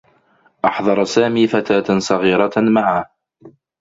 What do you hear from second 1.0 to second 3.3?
سامي فتاة صغيرة معه.